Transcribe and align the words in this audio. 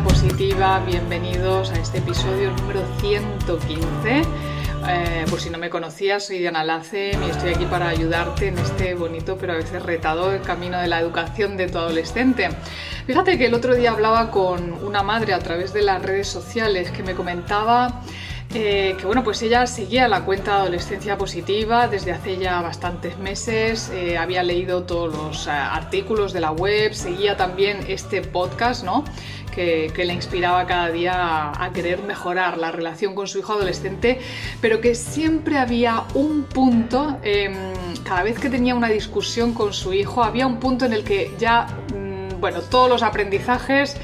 Positiva, 0.00 0.82
bienvenidos 0.86 1.70
a 1.70 1.74
este 1.74 1.98
episodio 1.98 2.50
número 2.52 2.80
115. 3.00 4.22
Eh, 4.88 5.24
por 5.28 5.38
si 5.38 5.50
no 5.50 5.58
me 5.58 5.68
conocías, 5.68 6.26
soy 6.26 6.38
Diana 6.38 6.64
Lacem 6.64 7.22
y 7.22 7.28
estoy 7.28 7.52
aquí 7.52 7.66
para 7.66 7.88
ayudarte 7.88 8.48
en 8.48 8.56
este 8.56 8.94
bonito 8.94 9.36
pero 9.38 9.52
a 9.52 9.56
veces 9.56 9.82
retador 9.82 10.40
camino 10.40 10.80
de 10.80 10.88
la 10.88 10.98
educación 10.98 11.58
de 11.58 11.68
tu 11.68 11.76
adolescente. 11.76 12.48
Fíjate 13.06 13.36
que 13.36 13.46
el 13.46 13.54
otro 13.54 13.74
día 13.74 13.90
hablaba 13.90 14.30
con 14.30 14.72
una 14.82 15.02
madre 15.02 15.34
a 15.34 15.40
través 15.40 15.74
de 15.74 15.82
las 15.82 16.00
redes 16.00 16.26
sociales 16.26 16.90
que 16.90 17.02
me 17.02 17.14
comentaba 17.14 18.02
eh, 18.54 18.96
que 18.98 19.06
bueno, 19.06 19.24
pues 19.24 19.40
ella 19.40 19.66
seguía 19.66 20.08
la 20.08 20.26
cuenta 20.26 20.56
Adolescencia 20.56 21.16
Positiva 21.16 21.88
desde 21.88 22.12
hace 22.12 22.36
ya 22.36 22.60
bastantes 22.60 23.16
meses, 23.16 23.90
eh, 23.94 24.18
había 24.18 24.42
leído 24.42 24.82
todos 24.82 25.14
los 25.14 25.48
artículos 25.48 26.34
de 26.34 26.40
la 26.40 26.50
web, 26.50 26.92
seguía 26.92 27.38
también 27.38 27.78
este 27.88 28.20
podcast, 28.20 28.84
¿no? 28.84 29.04
Que, 29.52 29.92
le 29.94 30.14
inspiraba 30.14 30.66
cada 30.66 30.90
día 30.90 31.12
a, 31.14 31.64
a, 31.64 31.72
querer 31.72 32.02
mejorar 32.02 32.56
la 32.56 32.72
relación 32.72 33.14
con 33.14 33.28
su 33.28 33.38
hijo 33.38 33.52
adolescente, 33.52 34.18
pero 34.60 34.80
que 34.80 34.94
siempre 34.94 35.58
había 35.58 36.04
un 36.14 36.44
punto, 36.44 37.18
em, 37.22 37.52
cada 38.02 38.22
vez 38.22 38.38
que 38.38 38.48
tenía 38.48 38.74
una 38.74 38.88
discusión 38.88 39.52
con 39.52 39.74
su 39.74 39.92
hijo, 39.92 40.24
había 40.24 40.46
un 40.46 40.58
punto 40.58 40.86
en 40.86 40.94
el 40.94 41.04
que 41.04 41.34
ya, 41.38 41.66
mm, 41.94 42.40
bueno, 42.40 42.62
todos 42.62 42.88
los 42.88 43.02
aprendizajes 43.02 43.96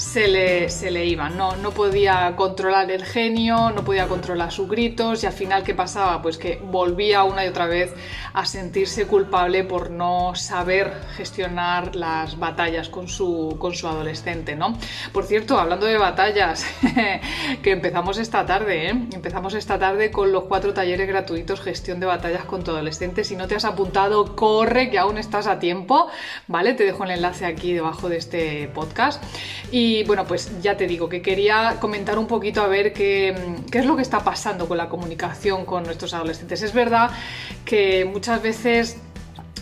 se 0.00 0.28
le, 0.28 0.70
se 0.70 0.90
le 0.90 1.04
iban, 1.04 1.36
no, 1.36 1.56
no 1.56 1.72
podía 1.72 2.34
controlar 2.34 2.90
el 2.90 3.04
genio, 3.04 3.70
no 3.70 3.84
podía 3.84 4.08
controlar 4.08 4.50
sus 4.50 4.66
gritos 4.66 5.22
y 5.22 5.26
al 5.26 5.34
final 5.34 5.62
¿qué 5.62 5.74
pasaba? 5.74 6.22
Pues 6.22 6.38
que 6.38 6.58
volvía 6.64 7.22
una 7.24 7.44
y 7.44 7.48
otra 7.48 7.66
vez 7.66 7.92
a 8.32 8.46
sentirse 8.46 9.06
culpable 9.06 9.62
por 9.62 9.90
no 9.90 10.34
saber 10.34 10.90
gestionar 11.16 11.96
las 11.96 12.38
batallas 12.38 12.88
con 12.88 13.08
su, 13.08 13.56
con 13.58 13.74
su 13.74 13.88
adolescente, 13.88 14.56
¿no? 14.56 14.78
Por 15.12 15.26
cierto, 15.26 15.58
hablando 15.58 15.84
de 15.84 15.98
batallas, 15.98 16.64
que 17.62 17.70
empezamos 17.70 18.16
esta 18.16 18.46
tarde, 18.46 18.88
¿eh? 18.88 18.94
Empezamos 19.12 19.52
esta 19.52 19.78
tarde 19.78 20.10
con 20.10 20.32
los 20.32 20.44
cuatro 20.44 20.72
talleres 20.72 21.08
gratuitos 21.08 21.60
gestión 21.60 22.00
de 22.00 22.06
batallas 22.06 22.46
con 22.46 22.64
tu 22.64 22.70
adolescente. 22.70 23.22
Si 23.22 23.36
no 23.36 23.46
te 23.46 23.54
has 23.54 23.66
apuntado, 23.66 24.34
corre, 24.34 24.88
que 24.88 24.98
aún 24.98 25.18
estás 25.18 25.46
a 25.46 25.58
tiempo, 25.58 26.08
¿vale? 26.46 26.72
Te 26.72 26.84
dejo 26.84 27.04
el 27.04 27.10
enlace 27.10 27.44
aquí 27.44 27.74
debajo 27.74 28.08
de 28.08 28.16
este 28.16 28.68
podcast. 28.68 29.22
Y 29.70 29.89
y 29.90 30.04
bueno, 30.04 30.24
pues 30.24 30.62
ya 30.62 30.76
te 30.76 30.86
digo 30.86 31.08
que 31.08 31.20
quería 31.20 31.78
comentar 31.80 32.16
un 32.16 32.28
poquito 32.28 32.62
a 32.62 32.68
ver 32.68 32.92
qué, 32.92 33.34
es 33.72 33.86
lo 33.86 33.96
que 33.96 34.02
está 34.02 34.20
pasando 34.20 34.68
con 34.68 34.76
la 34.76 34.88
comunicación 34.88 35.64
con 35.64 35.82
nuestros 35.82 36.14
adolescentes. 36.14 36.62
Es 36.62 36.72
verdad 36.72 37.10
que 37.64 38.04
muchas 38.04 38.40
veces 38.40 38.98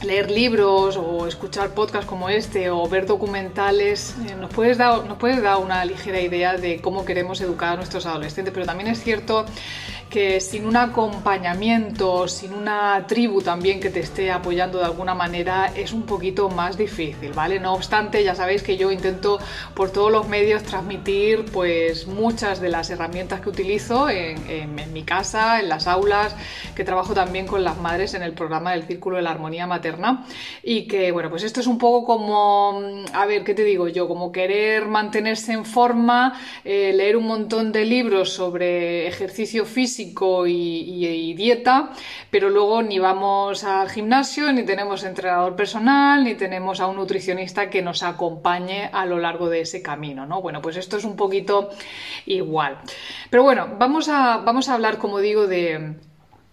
leer 0.03 0.31
libros 0.31 0.97
o 0.97 1.27
escuchar 1.27 1.71
podcasts 1.71 2.07
como 2.07 2.29
este 2.29 2.71
o 2.71 2.89
ver 2.89 3.07
documentales 3.07 4.15
eh, 4.27 4.35
nos, 4.35 4.53
puedes 4.53 4.79
dar, 4.79 5.05
nos 5.05 5.19
puede 5.19 5.41
dar 5.41 5.59
una 5.59 5.85
ligera 5.85 6.21
idea 6.21 6.57
de 6.57 6.81
cómo 6.81 7.05
queremos 7.05 7.41
educar 7.41 7.75
a 7.75 7.77
nuestros 7.77 8.07
adolescentes, 8.07 8.53
pero 8.55 8.67
también 8.67 8.89
es 8.89 9.03
cierto 9.03 9.45
que 10.09 10.41
sin 10.41 10.67
un 10.67 10.77
acompañamiento, 10.77 12.29
sin 12.29 12.55
una 12.55 13.07
tribu 13.07 13.43
también 13.43 13.79
que 13.79 13.91
te 13.91 14.01
esté 14.01 14.31
apoyando 14.31 14.79
de 14.79 14.87
alguna 14.87 15.15
manera, 15.15 15.71
es 15.75 15.93
un 15.93 16.03
poquito 16.03 16.49
más 16.49 16.79
difícil, 16.79 17.33
¿vale? 17.35 17.61
No 17.61 17.75
obstante, 17.75 18.25
ya 18.25 18.35
sabéis 18.35 18.63
que 18.63 18.77
yo 18.77 18.91
intento 18.91 19.39
por 19.75 19.91
todos 19.91 20.11
los 20.11 20.27
medios 20.27 20.63
transmitir 20.63 21.45
pues 21.53 22.07
muchas 22.07 22.61
de 22.61 22.71
las 22.71 22.89
herramientas 22.91 23.41
que 23.41 23.51
utilizo 23.51 24.09
en, 24.09 24.39
mi 24.93 25.03
casa, 25.03 25.61
en 25.61 25.69
las 25.69 25.87
aulas, 25.87 26.35
que 26.75 26.85
trabajo 26.85 27.13
también 27.13 27.47
con 27.47 27.63
las 27.63 27.77
madres 27.77 28.15
en 28.15 28.23
el 28.23 28.33
programa 28.33 28.73
del 28.73 28.85
Círculo 28.85 29.17
de 29.17 29.23
la 29.23 29.31
Armonía 29.31 29.67
Y 30.63 30.87
que, 30.87 31.13
bueno, 31.13 31.31
pues 31.31 31.43
esto 31.43 31.61
es 31.61 31.67
un 31.67 31.79
poco 31.79 32.05
como, 32.05 32.83
a 33.13 33.27
ver, 33.27 33.45
¿qué 33.45 33.55
te 33.55 33.65
digo 33.65 33.89
yo? 33.89 34.09
Como 34.09 34.33
querer 34.33 34.87
mantenerse 34.87 35.53
en 35.53 35.65
forma, 35.65 36.39
eh, 36.65 36.93
leer 36.95 37.17
un 37.17 37.27
montón 37.27 37.73
de 37.73 37.85
libros 37.85 38.33
sobre 38.33 39.07
ejercicio 39.07 39.65
físico, 39.65 40.47
y, 40.47 41.35
dieta, 41.35 41.91
pero 42.31 42.51
luego 42.51 42.83
ni 42.83 42.99
vamos 42.99 43.65
al 43.65 43.89
gimnasio, 43.91 44.53
ni 44.53 44.65
tenemos 44.65 45.05
entrenador 45.05 45.57
personal, 45.57 46.25
ni 46.25 46.35
tenemos 46.35 46.81
a 46.81 46.87
un 46.87 46.97
nutricionista 46.97 47.71
que 47.71 47.83
nos 47.83 48.03
acompañe 48.03 48.91
a 48.93 49.07
lo 49.07 49.19
largo 49.19 49.49
de 49.49 49.61
ese 49.61 49.83
camino, 49.83 50.27
¿no? 50.27 50.43
Bueno, 50.43 50.61
pues 50.61 50.77
esto 50.77 50.97
es 50.97 51.05
un 51.05 51.17
poquito 51.17 51.71
igual. 52.27 52.79
Pero 53.31 53.43
bueno, 53.43 53.77
vamos 53.79 54.09
a, 54.09 54.39
vamos 54.39 54.69
a 54.69 54.75
hablar, 54.75 54.99
como 54.99 55.21
digo, 55.21 55.47
de 55.47 55.97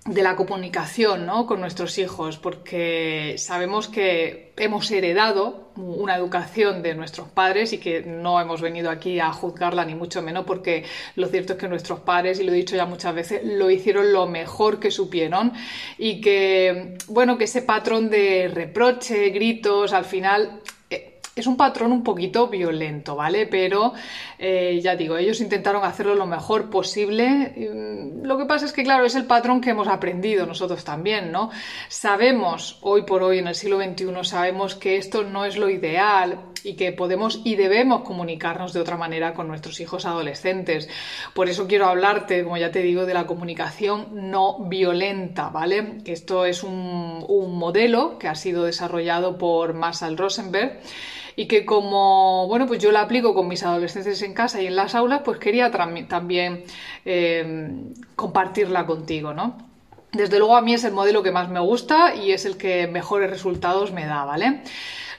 de 0.05 0.21
la 0.21 0.35
comunicación 0.35 1.25
¿no? 1.25 1.47
con 1.47 1.59
nuestros 1.59 1.97
hijos, 1.97 2.37
porque 2.37 3.35
sabemos 3.39 3.87
que 3.87 4.53
hemos 4.55 4.89
heredado 4.91 5.71
una 5.75 6.15
educación 6.15 6.83
de 6.83 6.93
nuestros 6.93 7.27
padres 7.27 7.73
y 7.73 7.79
que 7.79 8.01
no 8.01 8.39
hemos 8.39 8.61
venido 8.61 8.91
aquí 8.91 9.19
a 9.19 9.33
juzgarla 9.33 9.83
ni 9.83 9.95
mucho 9.95 10.21
menos, 10.21 10.45
porque 10.45 10.85
lo 11.15 11.27
cierto 11.27 11.53
es 11.53 11.59
que 11.59 11.67
nuestros 11.67 12.01
padres, 12.01 12.39
y 12.39 12.43
lo 12.43 12.53
he 12.53 12.55
dicho 12.55 12.75
ya 12.75 12.85
muchas 12.85 13.15
veces, 13.15 13.41
lo 13.43 13.69
hicieron 13.71 14.13
lo 14.13 14.27
mejor 14.27 14.79
que 14.79 14.91
supieron 14.91 15.53
y 15.97 16.21
que, 16.21 16.97
bueno, 17.07 17.39
que 17.39 17.45
ese 17.45 17.63
patrón 17.63 18.09
de 18.11 18.47
reproche, 18.53 19.31
gritos, 19.31 19.91
al 19.91 20.05
final 20.05 20.61
es 21.35 21.47
un 21.47 21.57
patrón 21.57 21.91
un 21.91 22.01
poquito 22.01 22.47
violento, 22.47 23.17
¿vale? 23.17 23.45
Pero 23.45 23.93
eh, 24.39 24.79
ya 24.81 24.95
digo, 24.95 25.17
ellos 25.17 25.41
intentaron 25.41 25.83
hacerlo 25.83 26.15
lo 26.15 26.25
mejor 26.25 26.69
posible. 26.69 27.53
Mm, 27.57 28.25
lo 28.25 28.37
que 28.37 28.45
pasa 28.45 28.65
es 28.65 28.71
que, 28.71 28.83
claro, 28.83 29.05
es 29.05 29.15
el 29.15 29.25
patrón 29.25 29.59
que 29.59 29.71
hemos 29.71 29.89
aprendido 29.89 30.45
nosotros 30.45 30.85
también, 30.85 31.33
¿no? 31.33 31.49
Sabemos, 31.89 32.79
hoy 32.81 33.01
por 33.01 33.21
hoy, 33.21 33.39
en 33.39 33.47
el 33.47 33.55
siglo 33.55 33.81
XXI, 33.81 34.23
sabemos 34.23 34.75
que 34.75 34.95
esto 34.95 35.23
no 35.23 35.43
es 35.43 35.57
lo 35.57 35.69
ideal 35.69 36.39
y 36.63 36.75
que 36.75 36.93
podemos 36.93 37.41
y 37.43 37.55
debemos 37.57 38.03
comunicarnos 38.03 38.71
de 38.71 38.79
otra 38.79 38.95
manera 38.95 39.33
con 39.33 39.49
nuestros 39.49 39.81
hijos 39.81 40.05
adolescentes. 40.05 40.87
Por 41.33 41.49
eso 41.49 41.67
quiero 41.67 41.87
hablarte, 41.87 42.45
como 42.45 42.55
ya 42.55 42.71
te 42.71 42.81
digo, 42.81 43.05
de 43.05 43.13
la 43.13 43.27
comunicación 43.27 44.07
no 44.31 44.57
violenta, 44.59 45.49
¿vale? 45.49 45.97
Esto 46.05 46.45
es 46.45 46.63
un, 46.63 47.25
un 47.27 47.57
modelo 47.57 48.17
que 48.17 48.29
ha 48.29 48.35
sido 48.35 48.63
desarrollado 48.63 49.37
por 49.37 49.73
Marshall 49.73 50.17
Rosenberg 50.17 50.79
y 51.35 51.47
que 51.47 51.65
como, 51.65 52.47
bueno, 52.47 52.65
pues 52.67 52.81
yo 52.81 52.91
la 52.91 53.01
aplico 53.01 53.33
con 53.33 53.47
mis 53.47 53.63
adolescentes 53.63 54.21
en 54.21 54.33
casa 54.33 54.61
y 54.61 54.67
en 54.67 54.75
las 54.75 54.95
aulas, 54.95 55.21
pues 55.23 55.39
quería 55.39 55.71
también 55.71 56.63
eh, 57.05 57.71
compartirla 58.15 58.85
contigo, 58.85 59.33
¿no? 59.33 59.57
Desde 60.13 60.39
luego 60.39 60.55
a 60.55 60.61
mí 60.61 60.73
es 60.73 60.83
el 60.85 60.93
modelo 60.93 61.23
que 61.23 61.31
más 61.31 61.49
me 61.49 61.59
gusta 61.59 62.15
y 62.15 62.31
es 62.31 62.45
el 62.45 62.55
que 62.55 62.87
mejores 62.87 63.29
resultados 63.29 63.91
me 63.91 64.05
da, 64.05 64.23
¿vale? 64.23 64.61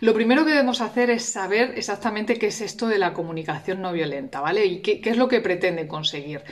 Lo 0.01 0.15
primero 0.15 0.45
que 0.45 0.51
debemos 0.51 0.81
hacer 0.81 1.11
es 1.11 1.25
saber 1.25 1.75
exactamente 1.77 2.39
qué 2.39 2.47
es 2.47 2.61
esto 2.61 2.87
de 2.87 2.99
la 2.99 3.13
comunicación 3.13 3.83
no 3.83 3.93
violenta, 3.93 4.41
¿vale? 4.41 4.65
Y 4.65 4.81
qué, 4.81 5.01
qué 5.01 5.11
es 5.11 5.17
lo 5.19 5.29
que 5.29 5.41
pretende 5.41 5.87
conseguir. 5.87 6.43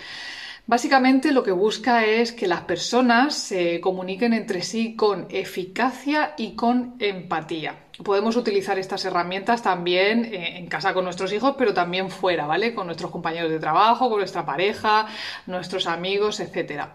Básicamente 0.66 1.32
lo 1.32 1.42
que 1.42 1.52
busca 1.52 2.06
es 2.06 2.32
que 2.32 2.46
las 2.46 2.62
personas 2.62 3.34
se 3.34 3.82
comuniquen 3.82 4.32
entre 4.32 4.62
sí 4.62 4.96
con 4.96 5.26
eficacia 5.28 6.32
y 6.38 6.52
con 6.52 6.94
empatía. 7.00 7.80
Podemos 8.02 8.34
utilizar 8.36 8.78
estas 8.78 9.04
herramientas 9.04 9.62
también 9.62 10.24
eh, 10.24 10.56
en 10.56 10.66
casa 10.66 10.94
con 10.94 11.04
nuestros 11.04 11.32
hijos, 11.34 11.54
pero 11.58 11.74
también 11.74 12.10
fuera, 12.10 12.46
¿vale? 12.46 12.74
Con 12.74 12.86
nuestros 12.86 13.10
compañeros 13.10 13.50
de 13.50 13.60
trabajo, 13.60 14.08
con 14.08 14.18
nuestra 14.18 14.46
pareja, 14.46 15.06
nuestros 15.46 15.86
amigos, 15.86 16.40
etc. 16.40 16.86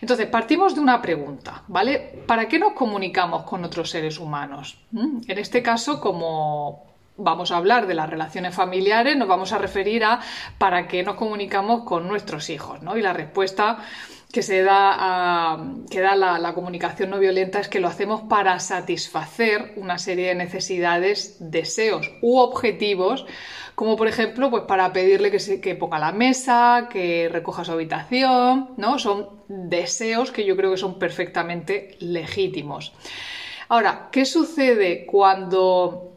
Entonces, 0.00 0.26
partimos 0.26 0.74
de 0.74 0.80
una 0.80 1.02
pregunta, 1.02 1.64
¿vale? 1.68 2.24
¿Para 2.26 2.48
qué 2.48 2.58
nos 2.58 2.72
comunicamos 2.72 3.44
con 3.44 3.62
otros 3.62 3.90
seres 3.90 4.18
humanos? 4.18 4.78
¿Mm? 4.90 5.20
En 5.28 5.38
este 5.38 5.62
caso, 5.62 6.00
como 6.00 6.91
vamos 7.16 7.52
a 7.52 7.56
hablar 7.56 7.86
de 7.86 7.94
las 7.94 8.08
relaciones 8.08 8.54
familiares, 8.54 9.16
nos 9.16 9.28
vamos 9.28 9.52
a 9.52 9.58
referir 9.58 10.04
a 10.04 10.20
para 10.58 10.88
qué 10.88 11.02
nos 11.02 11.16
comunicamos 11.16 11.84
con 11.84 12.08
nuestros 12.08 12.50
hijos, 12.50 12.82
¿no? 12.82 12.96
Y 12.96 13.02
la 13.02 13.12
respuesta 13.12 13.78
que 14.32 14.42
se 14.42 14.62
da, 14.62 15.58
que 15.90 16.00
da 16.00 16.16
la, 16.16 16.38
la, 16.38 16.54
comunicación 16.54 17.10
no 17.10 17.18
violenta 17.18 17.60
es 17.60 17.68
que 17.68 17.80
lo 17.80 17.88
hacemos 17.88 18.22
para 18.22 18.58
satisfacer 18.60 19.74
una 19.76 19.98
serie 19.98 20.28
de 20.28 20.34
necesidades, 20.34 21.36
deseos 21.38 22.10
u 22.22 22.38
objetivos, 22.38 23.26
como 23.74 23.94
por 23.96 24.08
ejemplo, 24.08 24.50
pues 24.50 24.62
para 24.62 24.90
pedirle 24.92 25.30
que, 25.30 25.38
se, 25.38 25.60
que 25.60 25.74
ponga 25.74 25.98
la 25.98 26.12
mesa, 26.12 26.88
que 26.90 27.28
recoja 27.30 27.64
su 27.64 27.72
habitación, 27.72 28.70
¿no? 28.78 28.98
Son 28.98 29.42
deseos 29.48 30.30
que 30.30 30.46
yo 30.46 30.56
creo 30.56 30.70
que 30.70 30.78
son 30.78 30.98
perfectamente 30.98 31.96
legítimos. 32.00 32.94
Ahora, 33.68 34.08
¿qué 34.10 34.24
sucede 34.24 35.04
cuando 35.04 36.11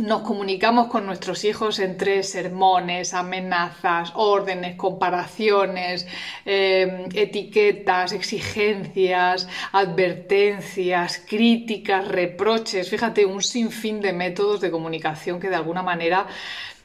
nos 0.00 0.22
comunicamos 0.22 0.86
con 0.86 1.04
nuestros 1.04 1.44
hijos 1.44 1.78
entre 1.78 2.22
sermones, 2.22 3.12
amenazas, 3.12 4.12
órdenes, 4.14 4.76
comparaciones, 4.76 6.06
eh, 6.46 7.08
etiquetas, 7.12 8.12
exigencias, 8.12 9.46
advertencias, 9.72 11.22
críticas, 11.28 12.08
reproches. 12.08 12.88
Fíjate, 12.88 13.26
un 13.26 13.42
sinfín 13.42 14.00
de 14.00 14.14
métodos 14.14 14.62
de 14.62 14.70
comunicación 14.70 15.38
que 15.38 15.50
de 15.50 15.56
alguna 15.56 15.82
manera 15.82 16.26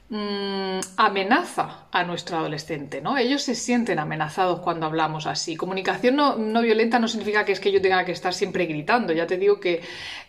Mm, 0.10 0.80
amenaza 0.96 1.88
a 1.92 2.06
nuestro 2.06 2.38
adolescente, 2.38 3.02
¿no? 3.02 3.18
Ellos 3.18 3.42
se 3.42 3.56
sienten 3.56 4.00
amenazados 4.00 4.62
cuando 4.62 4.86
hablamos 4.86 5.28
así. 5.28 5.58
Comunicación 5.58 6.16
no, 6.16 6.62
violenta 6.62 6.98
no 6.98 7.10
significa 7.10 7.44
que 7.44 7.52
es 7.52 7.60
que 7.60 7.74
yo 7.74 7.82
tenga 7.82 8.06
que 8.06 8.14
estar 8.14 8.34
siempre 8.34 8.68
gritando. 8.68 9.12
Ya 9.12 9.28
te 9.28 9.38
digo 9.38 9.60
que 9.60 9.82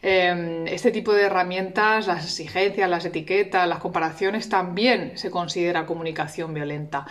em, 0.02 0.66
este 0.66 0.90
tipo 0.90 1.12
de 1.12 1.22
herramientas, 1.24 2.08
las 2.08 2.24
exigencias, 2.24 2.90
las 2.90 3.04
etiquetas, 3.04 3.68
las 3.68 3.78
comparaciones, 3.78 4.48
también 4.48 5.16
se 5.16 5.30
considera 5.30 5.86
comunicación 5.86 6.52
violenta. 6.54 7.06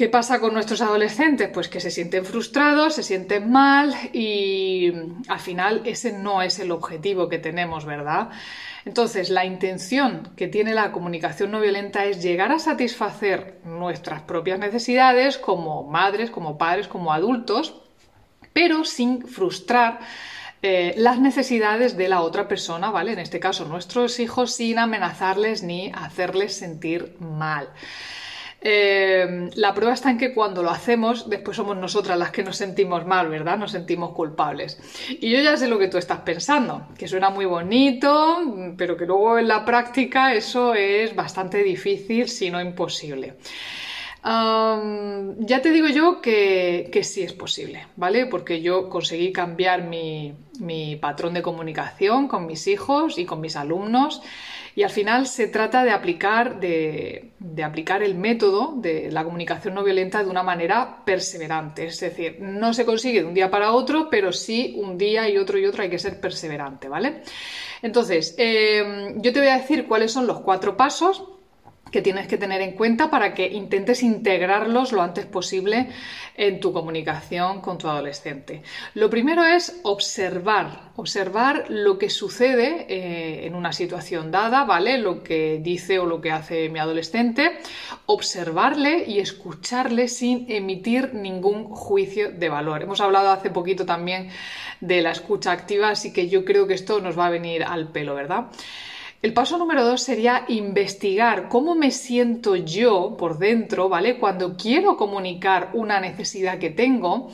¿Qué 0.00 0.08
pasa 0.08 0.40
con 0.40 0.54
nuestros 0.54 0.80
adolescentes? 0.80 1.50
Pues 1.52 1.68
que 1.68 1.78
se 1.78 1.90
sienten 1.90 2.24
frustrados, 2.24 2.94
se 2.94 3.02
sienten 3.02 3.52
mal 3.52 3.94
y 4.14 4.90
al 5.28 5.40
final 5.40 5.82
ese 5.84 6.14
no 6.14 6.40
es 6.40 6.58
el 6.58 6.70
objetivo 6.70 7.28
que 7.28 7.38
tenemos, 7.38 7.84
¿verdad? 7.84 8.30
Entonces, 8.86 9.28
la 9.28 9.44
intención 9.44 10.30
que 10.36 10.48
tiene 10.48 10.72
la 10.72 10.90
comunicación 10.90 11.50
no 11.50 11.60
violenta 11.60 12.06
es 12.06 12.22
llegar 12.22 12.50
a 12.50 12.58
satisfacer 12.58 13.60
nuestras 13.64 14.22
propias 14.22 14.58
necesidades 14.58 15.36
como 15.36 15.82
madres, 15.82 16.30
como 16.30 16.56
padres, 16.56 16.88
como 16.88 17.12
adultos, 17.12 17.82
pero 18.54 18.86
sin 18.86 19.26
frustrar 19.26 20.00
eh, 20.62 20.94
las 20.96 21.20
necesidades 21.20 21.98
de 21.98 22.08
la 22.08 22.22
otra 22.22 22.48
persona, 22.48 22.90
¿vale? 22.90 23.12
En 23.12 23.18
este 23.18 23.38
caso, 23.38 23.66
nuestros 23.66 24.18
hijos, 24.18 24.54
sin 24.54 24.78
amenazarles 24.78 25.62
ni 25.62 25.92
hacerles 25.94 26.56
sentir 26.56 27.16
mal. 27.20 27.68
Eh, 28.62 29.50
la 29.54 29.72
prueba 29.72 29.94
está 29.94 30.10
en 30.10 30.18
que 30.18 30.34
cuando 30.34 30.62
lo 30.62 30.70
hacemos, 30.70 31.30
después 31.30 31.56
somos 31.56 31.76
nosotras 31.76 32.18
las 32.18 32.30
que 32.30 32.44
nos 32.44 32.56
sentimos 32.56 33.06
mal, 33.06 33.28
¿verdad? 33.28 33.56
Nos 33.56 33.72
sentimos 33.72 34.12
culpables. 34.12 34.78
Y 35.20 35.30
yo 35.30 35.40
ya 35.40 35.56
sé 35.56 35.68
lo 35.68 35.78
que 35.78 35.88
tú 35.88 35.96
estás 35.98 36.20
pensando, 36.20 36.88
que 36.98 37.08
suena 37.08 37.30
muy 37.30 37.46
bonito, 37.46 38.38
pero 38.76 38.96
que 38.96 39.06
luego 39.06 39.38
en 39.38 39.48
la 39.48 39.64
práctica 39.64 40.34
eso 40.34 40.74
es 40.74 41.14
bastante 41.14 41.62
difícil, 41.62 42.28
si 42.28 42.50
no 42.50 42.60
imposible 42.60 43.36
ya 44.22 45.62
te 45.62 45.70
digo 45.70 45.88
yo 45.88 46.20
que, 46.20 47.00
sí 47.02 47.22
es 47.22 47.32
posible, 47.32 47.86
¿vale? 47.96 48.26
Porque 48.26 48.60
yo 48.60 48.88
conseguí 48.88 49.32
cambiar 49.32 49.82
mi, 49.82 50.34
patrón 51.00 51.34
de 51.34 51.42
comunicación 51.42 52.28
con 52.28 52.46
mis 52.46 52.66
hijos 52.66 53.18
y 53.18 53.24
con 53.24 53.40
mis 53.40 53.56
alumnos 53.56 54.22
y 54.80 54.82
al 54.82 54.88
final 54.88 55.26
se 55.26 55.46
trata 55.46 55.84
de 55.84 55.90
aplicar, 55.90 56.58
de, 56.58 57.32
aplicar 57.62 58.02
el 58.02 58.14
método 58.14 58.72
de 58.76 59.12
la 59.12 59.24
comunicación 59.24 59.74
no 59.74 59.84
violenta 59.84 60.24
de 60.24 60.30
una 60.30 60.42
manera 60.42 61.04
perseverante. 61.04 61.84
Es 61.84 62.00
decir, 62.00 62.38
no 62.40 62.72
se 62.72 62.86
consigue 62.86 63.20
de 63.20 63.26
un 63.26 63.34
día 63.34 63.50
para 63.50 63.72
otro, 63.72 64.08
pero 64.08 64.32
sí 64.32 64.76
un 64.78 64.96
día 64.96 65.28
y 65.28 65.36
otro 65.36 65.58
y 65.58 65.66
otro 65.66 65.82
hay 65.82 65.90
que 65.90 65.98
ser 65.98 66.18
perseverante, 66.18 66.88
¿vale? 66.88 67.20
Entonces, 67.82 68.34
em, 68.38 69.20
yo 69.20 69.34
te 69.34 69.40
voy 69.40 69.50
a 69.50 69.58
decir 69.58 69.86
cuáles 69.86 70.12
son 70.12 70.26
los 70.26 70.40
cuatro 70.40 70.78
pasos 70.78 71.28
que 71.90 72.02
tienes 72.02 72.26
que 72.28 72.38
tener 72.38 72.60
en 72.60 72.72
cuenta 72.72 73.10
para 73.10 73.34
que 73.34 73.48
intentes 73.48 74.02
integrarlos 74.02 74.92
lo 74.92 75.02
antes 75.02 75.26
posible 75.26 75.88
en 76.36 76.60
tu 76.60 76.72
comunicación 76.72 77.60
con 77.60 77.78
tu 77.78 77.88
adolescente. 77.88 78.62
Lo 78.94 79.10
primero 79.10 79.44
es 79.44 79.80
observar, 79.82 80.92
observar 80.96 81.64
lo 81.68 81.98
que 81.98 82.08
sucede 82.08 82.86
eh, 82.88 83.46
en 83.46 83.54
una 83.54 83.72
situación 83.72 84.30
dada, 84.30 84.64
¿vale? 84.64 84.98
Lo 84.98 85.22
que 85.22 85.58
dice 85.62 85.98
o 85.98 86.06
lo 86.06 86.20
que 86.20 86.30
hace 86.30 86.68
mi 86.68 86.78
adolescente, 86.78 87.58
observarle 88.06 89.04
y 89.06 89.18
escucharle 89.18 90.08
sin 90.08 90.50
emitir 90.50 91.14
ningún 91.14 91.64
juicio 91.64 92.30
de 92.30 92.48
valor. 92.48 92.82
Hemos 92.82 93.00
hablado 93.00 93.30
hace 93.30 93.50
poquito 93.50 93.84
también 93.84 94.30
de 94.80 95.02
la 95.02 95.10
escucha 95.10 95.52
activa, 95.52 95.90
así 95.90 96.12
que 96.12 96.28
yo 96.28 96.44
creo 96.44 96.66
que 96.66 96.74
esto 96.74 97.00
nos 97.00 97.18
va 97.18 97.26
a 97.26 97.30
venir 97.30 97.64
al 97.64 97.88
pelo, 97.88 98.14
¿verdad? 98.14 98.46
El 99.22 99.34
paso 99.34 99.58
número 99.58 99.84
dos 99.84 100.02
sería 100.02 100.46
investigar 100.48 101.50
cómo 101.50 101.74
me 101.74 101.90
siento 101.90 102.56
yo 102.56 103.16
por 103.18 103.38
dentro, 103.38 103.90
¿vale? 103.90 104.18
Cuando 104.18 104.56
quiero 104.56 104.96
comunicar 104.96 105.72
una 105.74 106.00
necesidad 106.00 106.58
que 106.58 106.70
tengo 106.70 107.30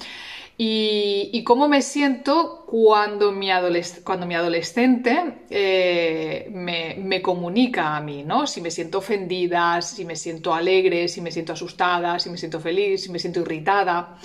y, 0.58 1.44
cómo 1.44 1.68
me 1.68 1.82
siento 1.82 2.64
cuando 2.66 3.30
mi, 3.30 3.52
adolescente 3.52 5.44
eh, 5.48 6.48
me, 6.50 7.22
comunica 7.22 7.96
a 7.96 8.00
mí, 8.00 8.24
¿no? 8.24 8.48
Si 8.48 8.60
me 8.60 8.72
siento 8.72 8.98
ofendida, 8.98 9.80
si 9.80 10.04
me 10.04 10.16
siento 10.16 10.52
alegre, 10.54 11.06
si 11.06 11.20
me 11.20 11.30
siento 11.30 11.52
asustada, 11.52 12.18
si 12.18 12.30
me 12.30 12.36
siento 12.36 12.58
feliz, 12.58 13.04
si 13.04 13.10
me 13.10 13.20
siento 13.20 13.42
irritada, 13.42 14.16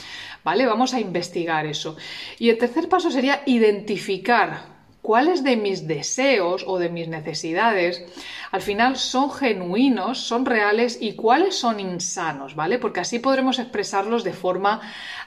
¿vale? 0.44 0.66
Vamos 0.66 0.96
a 0.96 1.00
investigar 1.00 1.68
eso. 1.68 1.96
Y 2.40 2.50
el 2.50 2.58
tercer 2.58 2.90
paso 2.90 3.12
sería 3.12 3.44
identificar 3.46 4.81
cuáles 5.02 5.44
de 5.44 5.58
mis 5.58 5.88
deseos 5.88 6.64
o 6.68 6.78
de 6.78 6.90
mis 6.90 7.08
necesidades 7.08 8.04
al 8.52 8.62
final 8.62 8.98
son 8.98 9.32
genuinos, 9.32 10.20
son 10.20 10.46
reales 10.46 10.98
y 11.02 11.14
cuáles 11.14 11.56
son 11.56 11.80
insanos, 11.80 12.56
¿vale? 12.56 12.80
Porque 12.80 13.00
así 13.00 13.20
podremos 13.20 13.60
expresarlos 13.60 14.24
de 14.24 14.34
forma 14.34 14.82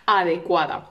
adecuada. 0.06 0.90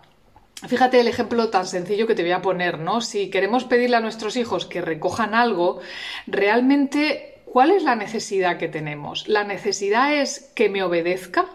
Fíjate 0.67 0.99
el 0.99 1.07
ejemplo 1.07 1.49
tan 1.49 1.65
sencillo 1.65 2.07
que 2.07 2.15
te 2.15 2.23
voy 2.23 2.31
a 2.31 2.41
poner, 2.41 2.79
¿no? 2.79 3.01
Si 3.01 3.29
queremos 3.29 3.65
pedirle 3.65 3.97
a 3.97 4.01
nuestros 4.01 4.37
hijos 4.37 4.65
que 4.65 4.81
recojan 4.81 5.33
algo, 5.33 5.81
realmente, 6.25 7.41
¿cuál 7.45 7.71
es 7.71 7.83
la 7.83 7.95
necesidad 7.95 8.57
que 8.57 8.69
tenemos? 8.69 9.27
¿La 9.27 9.43
necesidad 9.43 10.13
es 10.13 10.51
que 10.55 10.69
me 10.69 10.83
obedezca 10.83 11.45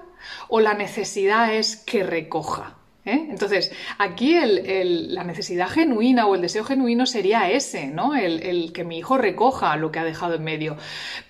o 0.48 0.60
la 0.60 0.74
necesidad 0.74 1.54
es 1.54 1.76
que 1.76 2.02
recoja? 2.02 2.77
¿Eh? 3.04 3.26
Entonces, 3.30 3.72
aquí 3.98 4.36
la 4.40 5.24
necesidad 5.24 5.68
genuina 5.68 6.26
o 6.26 6.34
el 6.34 6.42
deseo 6.42 6.64
genuino 6.64 7.06
sería 7.06 7.50
ese, 7.50 7.86
¿no? 7.86 8.14
El, 8.14 8.72
que 8.72 8.84
mi 8.84 8.98
hijo 8.98 9.18
recoja 9.18 9.76
lo 9.76 9.90
que 9.90 9.98
ha 9.98 10.04
dejado 10.04 10.34
en 10.34 10.44
medio. 10.44 10.76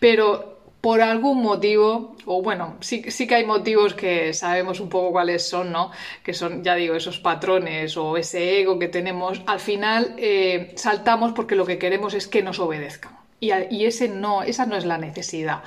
Pero 0.00 0.58
por 0.80 1.00
algún 1.00 1.42
motivo, 1.42 2.16
o 2.24 2.40
bueno, 2.42 2.76
sí, 2.80 3.02
sí, 3.08 3.26
que 3.26 3.34
hay 3.34 3.44
motivos 3.44 3.94
que 3.94 4.32
sabemos 4.32 4.80
un 4.80 4.88
poco 4.88 5.10
cuáles 5.10 5.48
son, 5.48 5.72
¿no? 5.72 5.90
Que 6.22 6.34
son, 6.34 6.62
ya 6.62 6.74
digo, 6.76 6.94
esos 6.94 7.18
patrones 7.18 7.96
o 7.96 8.16
ese 8.16 8.60
ego 8.60 8.78
que 8.78 8.88
tenemos, 8.88 9.42
al 9.46 9.60
final 9.60 10.14
eh, 10.18 10.72
saltamos 10.76 11.32
porque 11.32 11.56
lo 11.56 11.66
que 11.66 11.78
queremos 11.78 12.14
es 12.14 12.28
que 12.28 12.42
nos 12.42 12.60
obedezcan. 12.60 13.18
Y, 13.40 13.50
ese 13.84 14.08
no, 14.08 14.42
esa 14.42 14.66
no 14.66 14.76
es 14.76 14.84
la 14.84 14.98
necesidad 14.98 15.62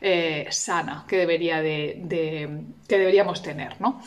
eh, 0.00 0.46
sana 0.50 1.04
que, 1.06 1.18
debería 1.18 1.60
de, 1.60 2.02
que 2.88 2.98
deberíamos 2.98 3.42
tener, 3.42 3.78
¿no? 3.78 4.00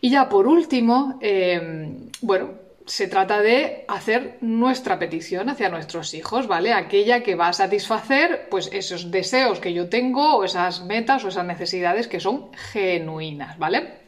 Y 0.00 0.10
ya 0.10 0.28
por 0.28 0.46
último, 0.46 1.18
em, 1.20 2.10
bueno, 2.20 2.50
se 2.88 3.06
trata 3.06 3.42
de 3.42 3.84
hacer 3.86 4.38
nuestra 4.40 4.98
petición 4.98 5.50
hacia 5.50 5.68
nuestros 5.68 6.14
hijos, 6.14 6.46
¿vale? 6.46 6.72
Aquella 6.72 7.22
que 7.22 7.34
va 7.34 7.48
a 7.48 7.52
satisfacer 7.52 8.48
pues 8.50 8.70
esos 8.72 9.10
deseos 9.10 9.60
que 9.60 9.74
yo 9.74 9.88
tengo 9.88 10.36
o 10.36 10.44
esas 10.44 10.82
metas 10.84 11.24
o 11.24 11.28
esas 11.28 11.44
necesidades 11.44 12.08
que 12.08 12.18
son 12.18 12.50
genuinas, 12.72 13.58
¿vale? 13.58 13.98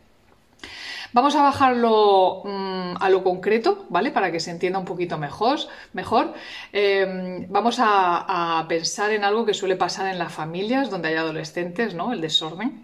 Vamos 1.13 1.35
a 1.35 1.43
bajarlo 1.43 2.43
mm, 2.45 2.95
a 3.01 3.11
lo 3.11 3.25
concreto, 3.25 3.85
¿vale? 3.91 4.13
Para 4.13 4.31
que 4.31 4.39
se 4.39 4.53
entienda 4.53 4.79
un 4.79 4.85
poquito 4.85 5.19
mejor. 5.19 5.59
mejor. 5.93 6.33
Em, 6.73 7.47
vamos 7.51 7.81
a, 7.81 8.61
a, 8.61 8.69
pensar 8.69 9.11
en 9.11 9.25
algo 9.25 9.45
que 9.45 9.53
suele 9.53 9.77
pasar 9.77 10.07
en 10.07 10.19
las 10.19 10.33
familias 10.33 10.89
donde 10.89 11.09
hay 11.09 11.17
adolescentes, 11.17 11.95
¿no? 11.95 12.13
El 12.13 12.21
desorden. 12.21 12.81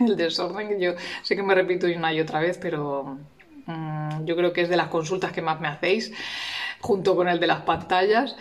El 0.00 0.16
desorden. 0.16 0.78
Yo 0.80 0.94
sé 1.22 1.36
que 1.36 1.42
me 1.42 1.54
repito 1.54 1.86
una 1.86 2.12
y 2.12 2.20
otra 2.20 2.40
vez, 2.40 2.58
pero 2.58 3.18
mm, 3.66 4.24
yo 4.24 4.36
creo 4.36 4.52
que 4.52 4.62
es 4.62 4.68
de 4.68 4.76
las 4.76 4.88
consultas 4.88 5.32
que 5.32 5.42
más 5.42 5.60
me 5.60 5.68
hacéis, 5.68 6.12
junto 6.80 7.16
con 7.16 7.28
el 7.28 7.40
de 7.40 7.46
las 7.46 7.62
pantallas. 7.62 8.36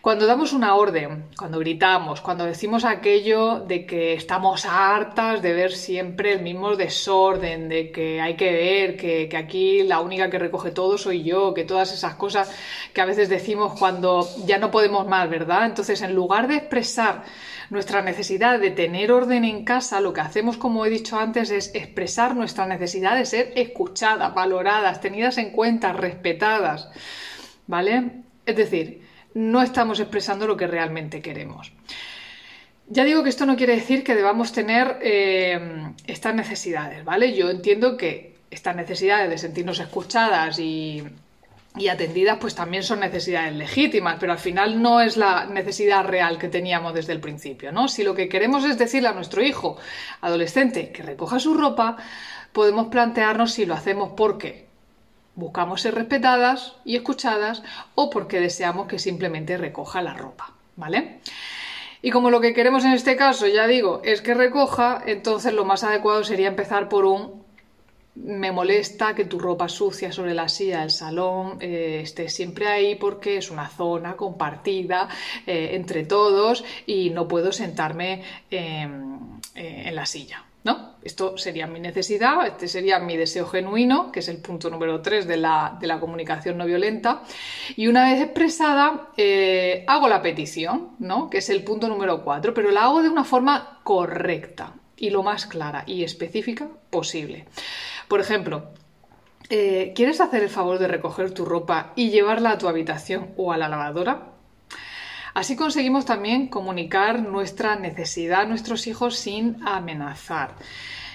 Cuando 0.00 0.26
damos 0.26 0.52
una 0.52 0.74
orden, 0.74 1.26
cuando 1.38 1.60
gritamos, 1.60 2.20
cuando 2.20 2.44
decimos 2.44 2.84
aquello 2.84 3.60
de 3.60 3.86
que 3.86 4.14
estamos 4.14 4.64
hartas 4.64 5.42
de 5.42 5.52
ver 5.52 5.70
siempre 5.70 6.32
el 6.32 6.42
mismo 6.42 6.74
desorden, 6.74 7.68
de 7.68 7.92
que 7.92 8.20
hay 8.20 8.34
que 8.34 8.50
ver 8.50 8.96
que, 8.96 9.28
que, 9.28 9.36
aquí 9.36 9.84
la 9.84 10.00
única 10.00 10.28
que 10.28 10.40
recoge 10.40 10.72
todo 10.72 10.98
soy 10.98 11.22
yo, 11.22 11.54
que 11.54 11.62
todas 11.62 11.92
esas 11.92 12.16
cosas 12.16 12.50
que 12.92 13.00
a 13.00 13.04
veces 13.04 13.28
decimos 13.28 13.78
cuando 13.78 14.28
ya 14.44 14.58
no 14.58 14.72
podemos 14.72 15.06
más, 15.06 15.30
¿verdad? 15.30 15.66
Entonces, 15.66 16.02
en 16.02 16.16
lugar 16.16 16.48
de 16.48 16.56
expresar 16.56 17.22
nuestra 17.70 18.02
necesidad 18.02 18.58
de 18.58 18.70
tener 18.70 19.12
orden 19.12 19.44
en 19.44 19.64
casa, 19.64 20.00
lo 20.00 20.12
que 20.12 20.20
hacemos, 20.20 20.56
como 20.56 20.84
he 20.84 20.90
dicho 20.90 21.16
antes, 21.16 21.50
es 21.50 21.74
expresar 21.76 22.34
nuestra 22.34 22.66
necesidad 22.66 23.16
de 23.16 23.24
ser 23.24 23.52
escuchadas, 23.54 24.34
valoradas, 24.34 25.00
tenidas 25.00 25.38
en 25.38 25.50
cuenta, 25.52 25.92
respetadas. 25.92 26.88
¿Vale? 27.66 28.22
Es 28.44 28.56
decir, 28.56 29.02
no 29.34 29.62
estamos 29.62 30.00
expresando 30.00 30.46
lo 30.46 30.56
que 30.56 30.66
realmente 30.66 31.22
queremos. 31.22 31.72
Ya 32.88 33.04
digo 33.04 33.22
que 33.22 33.30
esto 33.30 33.46
no 33.46 33.56
quiere 33.56 33.76
decir 33.76 34.04
que 34.04 34.14
debamos 34.14 34.52
tener 34.52 34.98
eh, 35.00 35.58
estas 36.06 36.34
necesidades, 36.34 37.04
¿vale? 37.04 37.32
Yo 37.32 37.48
entiendo 37.50 37.96
que 37.96 38.34
estas 38.50 38.76
necesidades 38.76 39.30
de 39.30 39.38
sentirnos 39.38 39.78
escuchadas 39.78 40.58
y, 40.58 41.02
y 41.76 41.88
atendidas, 41.88 42.36
pues 42.38 42.54
también 42.54 42.82
son 42.82 43.00
necesidades 43.00 43.54
legítimas, 43.54 44.18
pero 44.20 44.32
al 44.32 44.38
final 44.38 44.82
no 44.82 45.00
es 45.00 45.16
la 45.16 45.46
necesidad 45.46 46.04
real 46.04 46.38
que 46.38 46.48
teníamos 46.48 46.92
desde 46.92 47.12
el 47.12 47.20
principio, 47.20 47.72
¿no? 47.72 47.88
Si 47.88 48.02
lo 48.02 48.14
que 48.14 48.28
queremos 48.28 48.64
es 48.64 48.76
decirle 48.76 49.08
a 49.08 49.14
nuestro 49.14 49.42
hijo 49.42 49.78
adolescente 50.20 50.90
que 50.90 51.02
recoja 51.02 51.38
su 51.38 51.54
ropa, 51.54 51.96
podemos 52.52 52.88
plantearnos 52.88 53.52
si 53.52 53.64
lo 53.64 53.74
hacemos 53.74 54.12
porque 54.14 54.66
buscamos 55.34 55.80
ser 55.82 55.94
respetadas 55.94 56.74
y 56.84 56.96
escuchadas 56.96 57.62
o 57.94 58.10
porque 58.10 58.40
deseamos 58.40 58.86
que 58.86 58.98
simplemente 58.98 59.56
recoja 59.56 60.02
la 60.02 60.14
ropa, 60.14 60.52
¿vale? 60.76 61.20
Y 62.02 62.10
como 62.10 62.30
lo 62.30 62.40
que 62.40 62.52
queremos 62.52 62.84
en 62.84 62.92
este 62.92 63.16
caso, 63.16 63.46
ya 63.46 63.66
digo, 63.66 64.02
es 64.04 64.22
que 64.22 64.34
recoja, 64.34 65.02
entonces 65.06 65.54
lo 65.54 65.64
más 65.64 65.84
adecuado 65.84 66.24
sería 66.24 66.48
empezar 66.48 66.88
por 66.88 67.04
un 67.04 67.42
me 68.14 68.52
molesta 68.52 69.14
que 69.14 69.24
tu 69.24 69.38
ropa 69.38 69.68
sucia 69.68 70.12
sobre 70.12 70.34
la 70.34 70.48
silla 70.48 70.80
del 70.80 70.90
salón 70.90 71.56
eh, 71.60 72.00
esté 72.02 72.28
siempre 72.28 72.66
ahí 72.66 72.94
porque 72.94 73.38
es 73.38 73.50
una 73.50 73.68
zona 73.68 74.16
compartida 74.16 75.08
eh, 75.46 75.70
entre 75.72 76.04
todos 76.04 76.62
y 76.86 77.08
no 77.10 77.26
puedo 77.26 77.52
sentarme 77.52 78.22
em, 78.50 79.38
eh, 79.54 79.84
en 79.86 79.94
la 79.94 80.04
silla. 80.04 80.44
¿No? 80.64 80.91
Esto 81.02 81.36
sería 81.36 81.66
mi 81.66 81.80
necesidad, 81.80 82.46
este 82.46 82.68
sería 82.68 82.98
mi 82.98 83.16
deseo 83.16 83.46
genuino, 83.46 84.12
que 84.12 84.20
es 84.20 84.28
el 84.28 84.38
punto 84.38 84.70
número 84.70 85.02
3 85.02 85.26
de 85.26 85.36
la, 85.36 85.76
de 85.80 85.86
la 85.86 85.98
comunicación 86.00 86.58
no 86.58 86.66
violenta. 86.66 87.22
Y 87.76 87.88
una 87.88 88.10
vez 88.10 88.22
expresada, 88.22 89.08
hago 89.86 90.08
la 90.08 90.22
petición, 90.22 90.90
¿no? 90.98 91.28
Que 91.28 91.38
es 91.38 91.50
el 91.50 91.64
punto 91.64 91.88
número 91.88 92.22
4, 92.22 92.54
pero 92.54 92.70
la 92.70 92.84
hago 92.84 93.02
de 93.02 93.08
una 93.08 93.24
forma 93.24 93.80
correcta 93.82 94.74
y 94.96 95.10
lo 95.10 95.22
más 95.22 95.46
clara 95.46 95.84
y 95.86 96.04
específica 96.04 96.68
posible. 96.90 97.46
Por 98.08 98.20
ejemplo, 98.20 98.70
eh, 99.50 99.92
¿quieres 99.94 100.20
hacer 100.20 100.42
el 100.42 100.48
favor 100.48 100.78
de 100.78 100.88
recoger 100.88 101.34
tu 101.34 101.44
ropa 101.44 101.92
y 101.96 102.10
llevarla 102.10 102.52
a 102.52 102.58
tu 102.58 102.68
habitación 102.68 103.32
o 103.36 103.52
a 103.52 103.56
la 103.56 103.68
lavadora? 103.68 104.31
Así 105.34 105.56
conseguimos 105.56 106.04
también 106.04 106.48
comunicar 106.48 107.22
nuestra 107.22 107.76
necesidad 107.76 108.42
a 108.42 108.46
nuestros 108.46 108.86
hijos 108.86 109.16
sin 109.16 109.56
amenazar. 109.66 110.56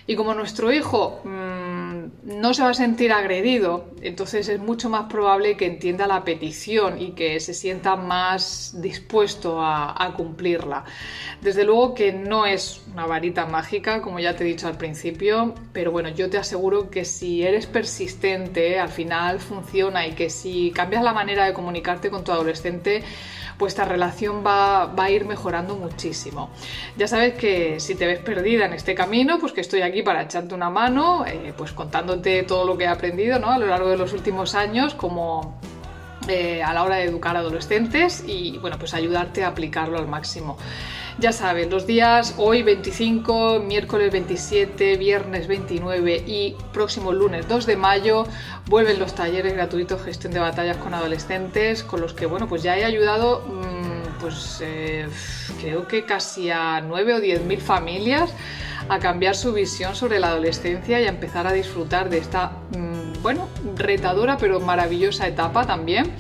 Y 0.10 0.16
como 0.16 0.34
nuestro 0.34 0.72
hijo 0.72 1.20
mm, 1.26 2.38
no 2.40 2.54
se 2.54 2.64
va 2.64 2.70
a 2.70 2.74
sentir 2.74 3.12
agredido, 3.12 3.92
entonces 4.02 4.48
es 4.48 4.60
mucho 4.60 4.90
más 4.90 5.12
probable 5.12 5.58
que 5.58 5.66
entienda 5.66 6.08
la 6.08 6.24
petición 6.24 7.02
y 7.02 7.12
que 7.12 7.40
se 7.42 7.54
sienta 7.54 7.98
más 7.98 8.82
dispuesto 8.82 9.62
a, 9.62 10.14
cumplirla. 10.16 10.86
Desde 11.42 11.66
luego 11.66 11.94
que 11.94 12.14
no 12.14 12.46
es 12.46 12.82
una 12.94 13.06
varita 13.06 13.46
mágica, 13.46 14.02
como 14.02 14.20
ya 14.20 14.36
te 14.36 14.46
he 14.46 14.48
dicho 14.48 14.68
al 14.68 14.78
principio, 14.78 15.54
pero 15.74 15.92
bueno, 15.92 16.10
yo 16.10 16.30
te 16.30 16.38
aseguro 16.38 16.90
que 16.90 17.04
si 17.04 17.44
eres 17.44 17.66
persistente, 17.66 18.80
al 18.80 18.90
final 18.90 19.40
funciona 19.40 20.08
y 20.08 20.14
que 20.14 20.30
si 20.30 20.72
cambias 20.72 21.04
la 21.04 21.14
manera 21.14 21.46
de 21.46 21.54
comunicarte 21.54 22.10
con 22.10 22.24
tu 22.24 22.32
adolescente, 22.32 23.04
pues 23.58 23.74
esta 23.74 23.86
relación 23.86 24.44
va, 24.46 24.94
a 24.96 25.10
ir 25.10 25.26
mejorando 25.26 25.76
muchísimo. 25.76 26.50
Ya 26.96 27.08
sabes 27.08 27.34
que 27.34 27.80
si 27.80 27.96
te 27.96 28.06
ves 28.06 28.20
perdida 28.20 28.66
en 28.66 28.74
este 28.74 28.94
camino, 28.96 29.40
pues 29.40 29.52
que 29.52 29.62
estoy 29.62 29.82
aquí 29.82 29.97
para 30.04 30.22
echarte 30.22 30.54
una 30.54 30.70
mano, 30.70 31.26
eh, 31.26 31.54
pues 31.58 31.72
contándote 31.72 32.44
todo 32.44 32.66
lo 32.66 32.78
que 32.78 32.86
he 32.86 32.88
aprendido 32.88 33.40
¿no? 33.40 33.52
a 33.52 33.58
lo 33.58 33.68
largo 33.68 33.90
de 33.90 33.98
los 33.98 34.14
últimos 34.14 34.56
años, 34.56 34.94
como 34.94 35.60
eh, 36.28 36.62
a 36.62 36.74
la 36.74 36.84
hora 36.84 36.98
de 36.98 37.04
educar 37.04 37.38
adolescentes 37.38 38.24
y 38.28 38.58
bueno, 38.58 38.78
pues 38.78 38.94
ayudarte 38.94 39.44
a 39.44 39.48
aplicarlo 39.50 39.98
al 39.98 40.08
máximo. 40.08 40.58
Ya 41.20 41.32
sabes, 41.32 41.68
los 41.72 41.88
días 41.88 42.36
hoy 42.38 42.62
25, 42.62 43.62
miércoles 43.66 44.12
27, 44.12 44.98
viernes 44.98 45.48
29 45.48 46.24
y 46.28 46.56
próximo 46.72 47.12
lunes 47.12 47.48
2 47.48 47.66
de 47.66 47.76
mayo 47.76 48.26
vuelven 48.68 49.00
los 49.00 49.16
talleres 49.16 49.54
gratuitos 49.54 50.04
gestión 50.04 50.34
de 50.34 50.40
batallas 50.40 50.78
con 50.78 50.94
adolescentes 50.94 51.82
con 51.82 52.02
los 52.02 52.14
que 52.14 52.28
bueno, 52.28 52.48
pues 52.48 52.62
ya 52.62 52.78
he 52.78 52.86
ayudado 52.86 53.44
mm, 53.48 54.20
pues 54.22 54.60
eh, 54.62 55.08
creo 55.60 55.88
que 55.88 56.06
casi 56.06 56.52
a 56.52 56.82
9 56.82 57.16
o 57.16 57.20
10 57.20 57.46
mil 57.46 57.62
familias 57.62 58.32
a 58.90 59.00
cambiar 59.00 59.36
su 59.36 59.54
visión 59.54 59.96
sobre 59.96 60.20
la 60.20 60.30
adolescencia 60.30 61.00
y 61.00 61.06
a 61.06 61.10
empezar 61.10 61.48
a 61.48 61.54
disfrutar 61.54 62.10
de 62.10 62.20
esta, 62.20 62.52
mm, 62.72 63.22
bueno, 63.22 63.48
retadora 63.76 64.38
pero 64.38 64.60
maravillosa 64.60 65.28
etapa 65.28 65.66
también. 65.66 66.12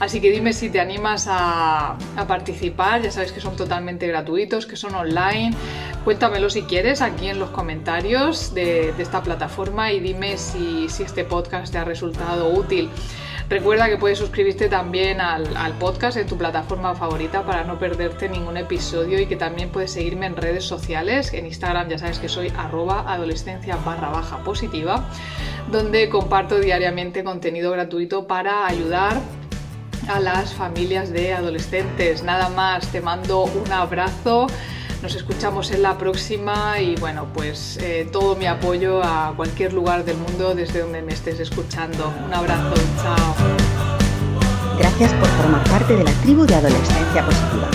Así 0.00 0.20
que 0.20 0.30
dime 0.30 0.52
si 0.52 0.70
te 0.70 0.80
animas 0.80 1.26
a, 1.30 1.96
participar, 2.26 3.02
ya 3.02 3.10
sabes 3.10 3.32
que 3.32 3.40
son 3.40 3.56
totalmente 3.56 4.06
gratuitos, 4.06 4.66
que 4.66 4.76
son 4.76 4.94
online. 4.94 5.54
Cuéntamelo 6.04 6.50
si 6.50 6.62
quieres 6.62 7.00
aquí 7.00 7.28
en 7.28 7.38
los 7.38 7.50
comentarios 7.50 8.54
de, 8.54 8.92
esta 8.98 9.22
plataforma 9.22 9.92
y 9.92 10.00
dime 10.00 10.36
si, 10.36 10.86
este 10.86 11.24
podcast 11.24 11.72
te 11.72 11.78
ha 11.78 11.84
resultado 11.84 12.50
útil. 12.50 12.90
Recuerda 13.54 13.88
que 13.88 13.98
puedes 13.98 14.18
suscribirte 14.18 14.68
también 14.68 15.20
al, 15.20 15.74
podcast 15.78 16.16
en 16.16 16.26
tu 16.26 16.36
plataforma 16.36 16.96
favorita 16.96 17.46
para 17.46 17.62
no 17.62 17.78
perderte 17.78 18.28
ningún 18.28 18.56
episodio 18.56 19.20
y 19.20 19.26
que 19.26 19.36
también 19.36 19.70
puedes 19.70 19.92
seguirme 19.92 20.26
en 20.26 20.34
redes 20.34 20.64
sociales. 20.64 21.32
En 21.32 21.46
Instagram 21.46 21.88
ya 21.88 21.98
sabes 21.98 22.18
que 22.18 22.28
soy 22.28 22.52
arroba 22.56 23.04
adolescencia 23.06 23.76
barra 23.76 24.10
baja 24.10 24.38
positiva, 24.38 25.08
donde 25.70 26.08
comparto 26.08 26.58
diariamente 26.58 27.22
contenido 27.22 27.70
gratuito 27.70 28.26
para 28.26 28.66
ayudar 28.66 29.20
a 30.08 30.18
las 30.18 30.52
familias 30.52 31.12
de 31.12 31.32
adolescentes. 31.32 32.24
Nada 32.24 32.48
más, 32.48 32.88
te 32.88 33.00
mando 33.00 33.44
un 33.44 33.70
abrazo. 33.70 34.48
Nos 35.04 35.14
escuchamos 35.16 35.70
en 35.70 35.82
la 35.82 35.98
próxima 35.98 36.80
y 36.80 36.96
bueno, 36.96 37.26
pues 37.34 37.76
eh, 37.82 38.08
todo 38.10 38.36
mi 38.36 38.46
apoyo 38.46 39.04
a 39.04 39.34
cualquier 39.36 39.74
lugar 39.74 40.02
del 40.02 40.16
mundo 40.16 40.54
desde 40.54 40.80
donde 40.80 41.02
me 41.02 41.12
estés 41.12 41.40
escuchando. 41.40 42.10
Un 42.24 42.32
abrazo, 42.32 42.72
chao. 43.02 43.34
Gracias 44.78 45.12
por 45.12 45.28
formar 45.28 45.62
parte 45.64 45.94
de 45.94 46.04
la 46.04 46.12
tribu 46.22 46.46
de 46.46 46.54
Adolescencia 46.54 47.22
Positiva. 47.22 47.68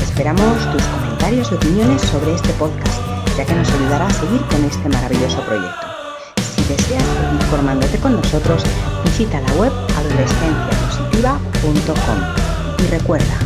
Esperamos 0.00 0.70
tus 0.70 0.84
comentarios 0.84 1.50
y 1.50 1.56
opiniones 1.56 2.02
sobre 2.02 2.36
este 2.36 2.52
podcast, 2.52 3.02
ya 3.36 3.44
que 3.44 3.54
nos 3.54 3.68
ayudará 3.68 4.06
a 4.06 4.14
seguir 4.14 4.42
con 4.42 4.64
este 4.64 4.88
maravilloso 4.88 5.40
proyecto. 5.40 5.88
Si 6.36 6.62
deseas 6.72 7.02
seguir 7.02 7.42
formándote 7.50 7.98
con 7.98 8.12
nosotros, 8.12 8.62
visita 9.02 9.40
la 9.40 9.52
web 9.54 9.72
adolescenciapositiva.com 9.72 12.18
y 12.78 12.86
recuerda, 12.92 13.45